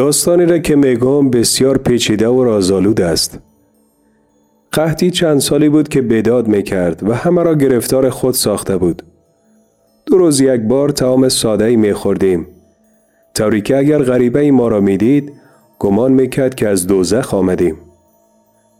داستانی 0.00 0.46
را 0.46 0.58
که 0.58 0.76
میگم 0.76 1.30
بسیار 1.30 1.78
پیچیده 1.78 2.28
و 2.28 2.44
رازآلود 2.44 3.00
است. 3.00 3.38
قحطی 4.72 5.10
چند 5.10 5.38
سالی 5.38 5.68
بود 5.68 5.88
که 5.88 6.02
بداد 6.02 6.48
می‌کرد 6.48 7.08
و 7.08 7.14
همه 7.14 7.42
را 7.42 7.54
گرفتار 7.54 8.10
خود 8.10 8.34
ساخته 8.34 8.76
بود. 8.76 9.02
دو 10.06 10.18
روز 10.18 10.40
یک 10.40 10.60
بار 10.60 10.88
تعام 10.88 11.28
ساده 11.28 11.64
ای 11.64 11.76
می 11.76 11.92
خوردیم. 11.92 12.46
طوری 13.34 13.60
که 13.60 13.76
اگر 13.76 13.98
غریبه 14.02 14.50
ما 14.50 14.68
را 14.68 14.80
می‌دید 14.80 15.32
گمان 15.78 16.12
می‌کرد 16.12 16.54
که 16.54 16.68
از 16.68 16.86
دوزخ 16.86 17.34
آمدیم. 17.34 17.76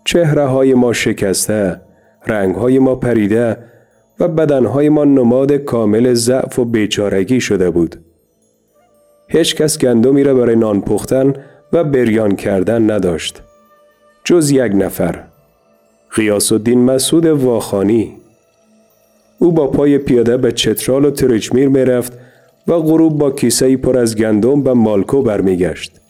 چهره 0.05 0.47
های 0.47 0.75
ما 0.75 0.93
شکسته، 0.93 1.81
رنگ 2.27 2.55
های 2.55 2.79
ما 2.79 2.95
پریده 2.95 3.57
و 4.21 4.29
بدن 4.29 4.65
های 4.65 4.89
ما 4.89 5.05
نماد 5.05 5.53
کامل 5.53 6.15
ضعف 6.15 6.59
و 6.59 6.65
بیچارگی 6.65 7.41
شده 7.41 7.71
بود. 7.71 7.97
هیچ 9.33 9.55
کس 9.55 9.79
گندمی 9.79 10.23
را 10.23 10.35
برای 10.35 10.57
نان 10.57 10.81
پختن 10.81 11.35
و 11.73 11.85
بریان 11.85 12.37
کردن 12.37 12.91
نداشت. 12.91 13.43
جز 14.25 14.51
یک 14.51 14.73
نفر. 14.75 15.25
غیاس 16.17 16.53
الدین 16.53 16.85
مسعود 16.85 17.27
واخانی. 17.27 18.17
او 19.39 19.53
با 19.53 19.67
پای 19.67 19.99
پیاده 19.99 20.37
به 20.37 20.53
چترال 20.53 21.05
و 21.05 21.11
ترچمیر 21.11 21.69
می 21.69 21.85
رفت 21.85 22.19
و 22.69 22.73
غروب 22.73 23.19
با 23.19 23.31
کیسه 23.31 23.77
پر 23.77 23.99
از 23.99 24.17
گندم 24.17 24.69
و 24.69 24.75
مالکو 24.75 25.23
برمیگشت. 25.23 26.01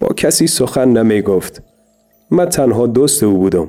با 0.00 0.08
کسی 0.08 0.46
سخن 0.46 0.88
نمی 0.88 1.22
گفت. 1.22 1.62
من 2.30 2.48
تنها 2.48 2.86
دوست 2.86 3.22
او 3.22 3.38
بودم. 3.38 3.68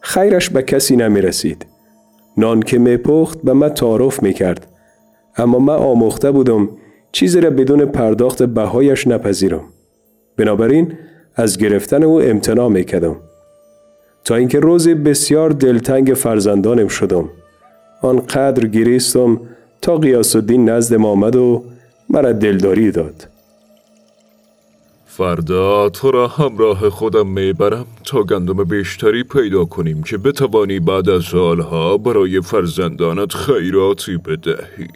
خیرش 0.00 0.50
به 0.50 0.62
کسی 0.62 0.96
نمی 0.96 1.20
رسید. 1.20 1.66
نان 2.36 2.60
که 2.60 2.78
می 2.78 2.96
پخت 2.96 3.38
به 3.42 3.52
من 3.52 3.68
تعارف 3.68 4.22
می 4.22 4.34
کرد. 4.34 4.66
اما 5.36 5.58
من 5.58 5.74
آموخته 5.74 6.30
بودم 6.30 6.68
چیزی 7.12 7.40
را 7.40 7.50
بدون 7.50 7.84
پرداخت 7.84 8.42
بهایش 8.42 9.06
نپذیرم. 9.06 9.64
بنابراین 10.36 10.92
از 11.36 11.58
گرفتن 11.58 12.02
او 12.02 12.20
امتناع 12.22 12.68
می 12.68 12.84
کدم. 12.84 13.16
تا 14.24 14.34
اینکه 14.34 14.60
روزی 14.60 14.94
بسیار 14.94 15.50
دلتنگ 15.50 16.14
فرزندانم 16.14 16.88
شدم. 16.88 17.28
آنقدر 18.02 18.66
گریستم 18.66 19.40
تا 19.82 19.96
قیاس 19.96 20.36
الدین 20.36 20.68
نزد 20.68 20.94
آمد 20.94 21.36
و 21.36 21.64
مرا 22.10 22.32
دلداری 22.32 22.90
داد. 22.90 23.28
فردا 25.06 25.88
تو 25.88 26.10
را 26.10 26.28
همراه 26.28 26.90
خودم 26.90 27.26
می‌برم 27.26 27.86
تا 28.04 28.22
گندم 28.22 28.64
بیشتری 28.64 29.24
پیدا 29.24 29.64
کنیم 29.64 30.02
که 30.02 30.18
بتوانی 30.18 30.80
بعد 30.80 31.08
از 31.08 31.24
سالها 31.24 31.96
برای 31.96 32.40
فرزندانت 32.40 33.32
خیراتی 33.34 34.16
بدهی. 34.16 34.88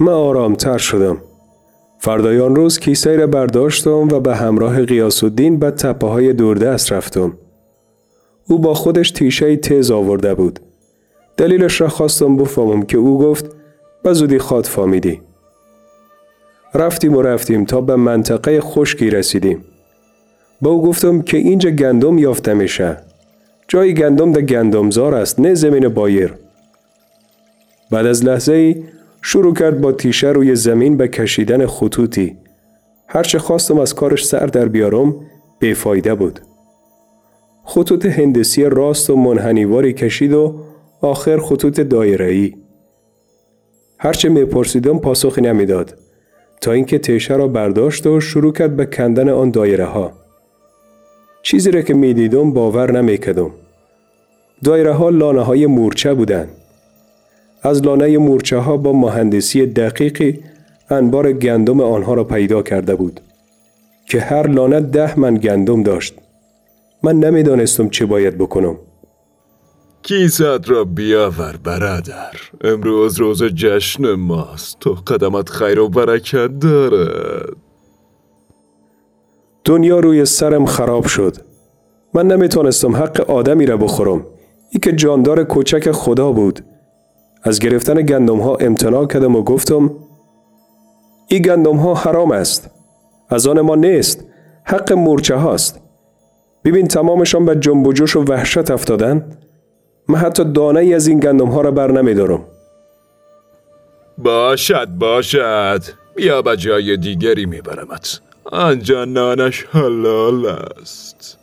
من 0.00 0.12
آرامتر 0.12 0.78
شدم. 0.78 1.18
فردایان 1.98 2.56
روز 2.56 2.78
کیسه 2.78 3.16
را 3.16 3.26
برداشتم 3.26 4.08
و 4.08 4.20
به 4.20 4.36
همراه 4.36 4.84
قیاس 4.84 5.24
الدین 5.24 5.58
به 5.58 5.70
تپه 5.70 6.06
های 6.06 6.32
دوردست 6.32 6.92
رفتم. 6.92 7.38
او 8.48 8.58
با 8.58 8.74
خودش 8.74 9.10
تیشه 9.10 9.56
تیز 9.56 9.90
آورده 9.90 10.34
بود. 10.34 10.60
دلیلش 11.36 11.80
را 11.80 11.88
خواستم 11.88 12.36
بفهمم 12.36 12.82
که 12.82 12.98
او 12.98 13.18
گفت 13.18 13.56
به 14.02 14.12
زودی 14.12 14.38
خواد 14.38 14.64
فامیدی. 14.64 15.20
رفتیم 16.74 17.14
و 17.16 17.22
رفتیم 17.22 17.64
تا 17.64 17.80
به 17.80 17.96
منطقه 17.96 18.60
خشکی 18.60 19.10
رسیدیم. 19.10 19.64
با 20.60 20.70
او 20.70 20.82
گفتم 20.82 21.22
که 21.22 21.36
اینجا 21.36 21.70
گندم 21.70 22.18
یافته 22.18 22.54
میشه. 22.54 22.96
جای 23.68 23.94
گندم 23.94 24.32
در 24.32 24.40
گندمزار 24.40 25.14
است 25.14 25.40
نه 25.40 25.54
زمین 25.54 25.88
بایر. 25.88 26.34
بعد 27.90 28.06
از 28.06 28.24
لحظه 28.24 28.52
ای 28.52 28.84
شروع 29.26 29.54
کرد 29.54 29.80
با 29.80 29.92
تیشه 29.92 30.28
روی 30.28 30.54
زمین 30.54 30.96
به 30.96 31.08
کشیدن 31.08 31.66
خطوطی. 31.66 32.36
هرچه 33.08 33.38
خواستم 33.38 33.78
از 33.78 33.94
کارش 33.94 34.26
سر 34.26 34.46
در 34.46 34.68
بیارم 34.68 35.14
بیفایده 35.58 36.14
بود. 36.14 36.40
خطوط 37.64 38.06
هندسی 38.06 38.64
راست 38.64 39.10
و 39.10 39.16
منحنیواری 39.16 39.92
کشید 39.92 40.32
و 40.32 40.60
آخر 41.00 41.38
خطوط 41.38 41.80
دایره‌ای. 41.80 42.54
هرچه 43.98 44.28
میپرسیدم 44.28 44.98
پاسخی 44.98 45.40
نمی‌داد 45.40 45.94
تا 46.60 46.72
اینکه 46.72 46.98
تیشه 46.98 47.36
را 47.36 47.48
برداشت 47.48 48.06
و 48.06 48.20
شروع 48.20 48.52
کرد 48.52 48.76
به 48.76 48.86
کندن 48.86 49.28
آن 49.28 49.50
دایره 49.50 49.84
ها. 49.84 50.12
چیزی 51.42 51.70
را 51.70 51.82
که 51.82 51.94
می‌دیدم 51.94 52.52
باور 52.52 52.92
نمی‌کردم. 52.92 53.50
دایره 54.64 54.92
ها 54.92 55.08
لانه 55.10 55.42
های 55.42 55.66
مورچه 55.66 56.14
بودند. 56.14 56.48
از 57.64 57.82
لانه 57.82 58.18
مورچه 58.18 58.58
ها 58.58 58.76
با 58.76 58.92
مهندسی 58.92 59.66
دقیقی 59.66 60.40
انبار 60.90 61.32
گندم 61.32 61.80
آنها 61.80 62.14
را 62.14 62.24
پیدا 62.24 62.62
کرده 62.62 62.94
بود 62.94 63.20
که 64.08 64.20
هر 64.20 64.46
لانه 64.46 64.80
ده 64.80 65.20
من 65.20 65.34
گندم 65.34 65.82
داشت. 65.82 66.14
من 67.02 67.16
نمی‌دانستم 67.16 67.88
چه 67.88 68.06
باید 68.06 68.38
بکنم. 68.38 68.76
کیسد 70.02 70.68
را 70.68 70.84
بیاور 70.84 71.56
برادر 71.64 72.32
امروز 72.64 73.18
روز 73.18 73.42
جشن 73.44 74.14
ماست. 74.14 74.76
تو 74.80 74.94
قدمت 75.06 75.48
خیر 75.48 75.80
و 75.80 75.88
برکت 75.88 76.58
دارد. 76.58 77.56
دنیا 79.64 80.00
روی 80.00 80.24
سرم 80.24 80.66
خراب 80.66 81.06
شد. 81.06 81.36
من 82.14 82.26
نمی‌تونستم 82.26 82.96
حق 82.96 83.30
آدمی 83.30 83.66
را 83.66 83.76
بخورم. 83.76 84.26
ای 84.70 84.80
که 84.80 84.92
جاندار 84.92 85.44
کوچک 85.44 85.90
خدا 85.90 86.32
بود. 86.32 86.64
از 87.44 87.58
گرفتن 87.58 87.94
گندم 88.02 88.40
ها 88.40 88.56
امتناع 88.56 89.06
کردم 89.06 89.36
و 89.36 89.42
گفتم 89.42 89.90
ای 91.28 91.42
گندم 91.42 91.76
ها 91.76 91.94
حرام 91.94 92.30
است 92.32 92.70
از 93.28 93.46
آن 93.46 93.60
ما 93.60 93.74
نیست 93.74 94.24
حق 94.64 94.92
مورچه 94.92 95.34
هاست 95.34 95.80
ببین 96.64 96.88
تمامشان 96.88 97.44
به 97.44 97.56
جنب 97.56 97.86
و 97.86 97.92
جوش 97.92 98.16
و 98.16 98.24
وحشت 98.24 98.70
افتادن 98.70 99.38
من 100.08 100.18
حتی 100.18 100.44
دانه 100.44 100.80
ای 100.80 100.94
از 100.94 101.06
این 101.06 101.20
گندم 101.20 101.46
ها 101.46 101.60
را 101.60 101.70
بر 101.70 101.90
نمی 101.92 102.14
دارم. 102.14 102.44
باشد 104.18 104.88
باشد 104.88 105.82
بیا 106.16 106.42
به 106.42 106.56
جای 106.56 106.96
دیگری 106.96 107.46
میبرمت 107.46 108.20
آنجا 108.44 109.04
نانش 109.04 109.64
حلال 109.64 110.46
است 110.46 111.38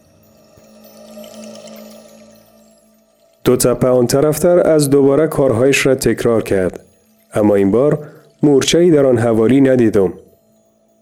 دو 3.44 3.56
تپه 3.56 3.88
آن 3.88 4.08
طرفتر 4.08 4.68
از 4.68 4.90
دوباره 4.90 5.28
کارهایش 5.28 5.86
را 5.86 5.96
تکرار 5.96 6.44
کرد 6.44 6.80
اما 7.34 7.56
این 7.56 7.72
بار 7.72 8.08
مورچه 8.44 8.92
در 8.92 9.06
آن 9.06 9.18
حوالی 9.18 9.62
ندیدم 9.62 10.14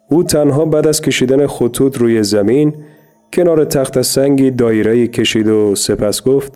او 0.09 0.23
تنها 0.23 0.65
بعد 0.65 0.87
از 0.87 1.01
کشیدن 1.01 1.47
خطوط 1.47 1.97
روی 1.97 2.23
زمین 2.23 2.75
کنار 3.33 3.65
تخت 3.65 4.01
سنگی 4.01 4.51
دایره 4.51 5.07
کشید 5.07 5.47
و 5.47 5.75
سپس 5.75 6.23
گفت 6.23 6.53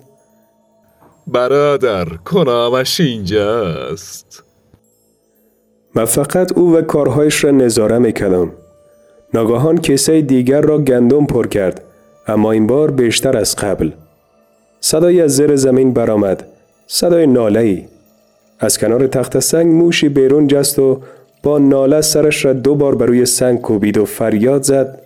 برادر 1.28 2.06
کنامش 2.06 3.00
اینجاست 3.00 4.44
من 5.96 6.06
فقط 6.06 6.58
او 6.58 6.76
و 6.76 6.82
کارهایش 6.82 7.44
را 7.44 7.52
نظاره 7.52 7.98
می‌کردم. 7.98 8.52
ناگاهان 9.34 9.78
کیسه 9.78 10.22
دیگر 10.22 10.62
را 10.62 10.78
گندم 10.78 11.26
پر 11.26 11.48
کرد 11.48 11.84
اما 12.28 12.52
این 12.52 12.68
بار 12.68 12.92
بیشتر 12.92 13.38
از 13.38 13.56
قبل. 13.56 13.92
صدای 14.86 15.22
از 15.22 15.36
زیر 15.36 15.56
زمین 15.56 15.94
برآمد. 15.94 16.46
صدای 16.88 17.28
ناله 17.28 17.60
ای. 17.60 17.86
از 18.60 18.78
کنار 18.78 19.08
تخت 19.08 19.40
سنگ 19.40 19.68
موشی 19.74 20.10
بیرون 20.10 20.48
جست 20.48 20.80
و 20.80 21.02
با 21.44 21.60
ناله 21.60 22.02
سرش 22.02 22.46
را 22.46 22.54
دو 22.54 22.76
بار 22.76 22.96
بر 22.96 23.06
روی 23.06 23.26
سنگ 23.26 23.62
کوبید 23.62 23.98
و 23.98 24.06
فریاد 24.06 24.64
زد 24.64 25.00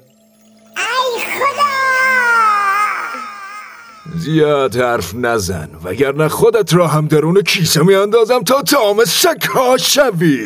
زیاد 4.19 4.75
حرف 4.75 5.16
نزن 5.16 5.69
وگرنه 5.83 6.27
خودت 6.27 6.73
را 6.73 6.87
هم 6.87 7.07
درون 7.07 7.41
کیسه 7.41 7.83
می 7.83 7.95
اندازم 7.95 8.39
تا 8.39 8.61
تام 8.61 9.03
سکا 9.05 9.77
شوی 9.77 10.40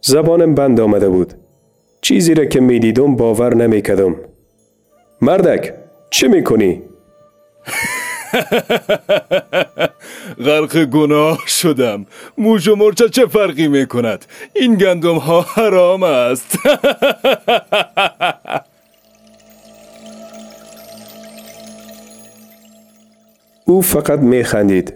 زبانم 0.00 0.54
بند 0.54 0.80
آمده 0.80 1.08
بود 1.08 1.34
چیزی 2.00 2.34
را 2.34 2.44
که 2.44 2.60
می‌دیدم 2.60 3.16
باور 3.16 3.54
نمی‌کردم 3.54 4.16
مردک 5.20 5.74
چه 6.10 6.28
می‌کنی؟ 6.28 6.82
غرق 10.46 10.84
گناه 10.84 11.38
شدم 11.46 12.06
موش 12.38 12.68
و 12.68 12.76
مرچه 12.76 13.08
چه 13.08 13.26
فرقی 13.26 13.68
می‌کند 13.68 14.24
این 14.54 14.74
گندم 14.74 15.16
ها 15.16 15.40
حرام 15.40 16.02
است 16.02 16.58
او 23.66 23.82
فقط 23.82 24.18
میخندید. 24.18 24.94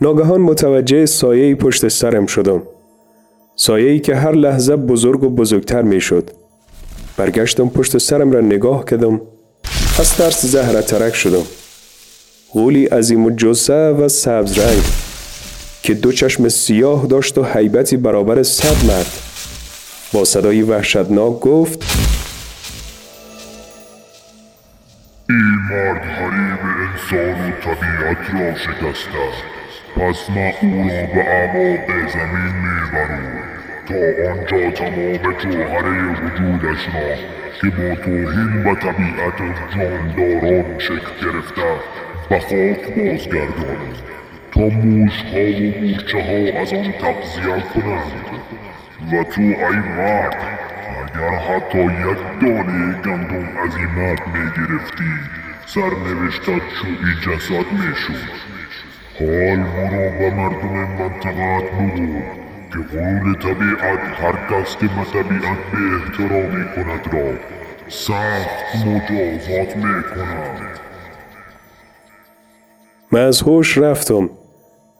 ناگهان 0.00 0.40
متوجه 0.40 1.06
سایه 1.06 1.54
پشت 1.54 1.88
سرم 1.88 2.26
شدم. 2.26 2.62
سایه 3.56 3.98
که 3.98 4.14
هر 4.14 4.32
لحظه 4.32 4.76
بزرگ 4.76 5.22
و 5.22 5.30
بزرگتر 5.30 5.82
می‌شد. 5.82 6.30
برگشتم 7.16 7.68
پشت 7.68 7.98
سرم 7.98 8.32
را 8.32 8.40
نگاه 8.40 8.84
کردم. 8.84 9.20
از 9.98 10.16
ترس 10.16 10.46
زهره 10.46 10.82
ترک 10.82 11.14
شدم. 11.14 11.42
غولی 12.52 12.86
عظیم 12.86 13.24
و 13.24 13.30
جسه 13.30 13.90
و 13.90 14.08
سبز 14.08 14.58
رنگ 14.58 14.82
که 15.82 15.94
دو 15.94 16.12
چشم 16.12 16.48
سیاه 16.48 17.06
داشت 17.06 17.38
و 17.38 17.44
حیبتی 17.44 17.96
برابر 17.96 18.42
صد 18.42 18.86
مرد. 18.86 19.12
با 20.12 20.24
صدای 20.24 20.62
وحشتناک 20.62 21.40
گفت 21.40 21.82
این 25.28 25.58
مرد 25.70 26.02
حریم 26.02 26.58
انسان 26.62 27.48
و 27.48 27.52
طبیعت 27.52 28.30
را 28.34 28.54
شکسته 28.54 29.26
پس 29.96 30.30
ما 30.30 30.50
او 30.62 30.88
را 30.88 31.06
به 31.14 31.24
اعماق 31.28 31.86
زمین 32.12 32.54
می‌بریم. 32.62 33.75
تا 33.88 33.94
آنجا 34.30 34.70
تمام 34.70 35.32
جوهره 35.38 36.12
وجودش 36.12 36.86
را 36.94 37.16
که 37.60 37.70
با 37.76 37.94
توهین 37.94 38.66
و 38.66 38.74
طبیعت 38.74 39.38
جانداران 39.74 40.78
شکل 40.78 41.10
گرفته 41.22 41.62
به 42.28 42.40
خاک 42.40 42.94
بازگردانیم 42.94 43.96
تا 44.52 44.60
موشها 44.60 45.40
و 45.40 45.80
مورچه 45.80 46.18
ها 46.18 46.60
از 46.60 46.72
آن 46.72 46.92
تغذیه 46.92 47.62
کنند. 47.74 48.26
و 49.12 49.24
تو 49.24 49.40
ای 49.40 49.78
مرد 49.96 50.36
اگر 51.14 51.36
حتی 51.36 51.84
یک 51.84 52.40
دانه 52.40 53.02
گندم 53.02 53.58
از 53.58 53.76
این 53.76 53.90
مرد 53.96 54.22
می‌گرفتی 54.26 55.04
سرنوشتت 55.66 56.46
چوبی 56.46 57.14
جسد 57.22 57.72
می‌شد. 57.72 58.46
حال 59.18 59.56
برو 59.56 60.18
به 60.18 60.30
مردم 60.30 60.74
منطقت 60.98 61.72
بگو. 61.72 62.45
که 62.76 62.98
قول 62.98 63.34
طبیعت 63.34 63.98
هر 63.98 64.32
کس 64.50 64.76
که 64.76 64.86
به 64.86 65.22
طبیعت 65.22 65.58
به 65.72 65.78
احترامی 65.96 66.64
کند 66.64 67.14
را 67.14 67.32
سخت 67.88 68.86
مجازات 68.86 69.76
می‌کند. 69.76 70.78
من 73.12 73.20
از 73.20 73.42
هوش 73.42 73.78
رفتم. 73.78 74.30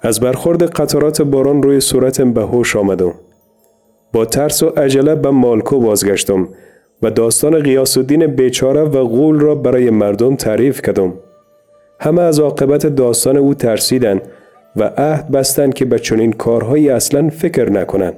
از 0.03 0.21
برخورد 0.21 0.63
قطرات 0.63 1.23
باران 1.23 1.63
روی 1.63 1.81
صورتم 1.81 2.33
به 2.33 2.43
هوش 2.43 2.77
آمدم. 2.77 3.15
با 4.13 4.25
ترس 4.25 4.63
و 4.63 4.69
عجله 4.69 5.15
به 5.15 5.31
مالکو 5.31 5.81
بازگشتم 5.81 6.49
و 7.03 7.11
داستان 7.11 7.63
قیاس 7.63 7.97
الدین 7.97 8.27
بیچاره 8.27 8.83
و 8.83 9.05
غول 9.05 9.41
را 9.41 9.55
برای 9.55 9.91
مردم 9.91 10.37
تعریف 10.37 10.83
کردم. 10.83 11.15
همه 12.01 12.23
از 12.23 12.41
عاقبت 12.41 12.87
داستان 12.87 13.37
او 13.37 13.55
ترسیدند 13.55 14.23
و 14.77 14.91
عهد 14.97 15.29
بستند 15.31 15.75
که 15.75 15.85
به 15.85 15.99
چنین 15.99 16.33
کارهایی 16.33 16.91
اصلا 16.91 17.31
فکر 17.31 17.71
نکنند. 17.71 18.15